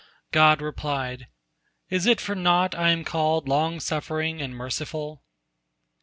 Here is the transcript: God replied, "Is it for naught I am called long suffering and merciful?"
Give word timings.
God 0.31 0.63
replied, 0.63 1.27
"Is 1.91 2.07
it 2.07 2.19
for 2.19 2.33
naught 2.33 2.73
I 2.73 2.89
am 2.89 3.03
called 3.03 3.47
long 3.47 3.79
suffering 3.79 4.41
and 4.41 4.55
merciful?" 4.55 5.21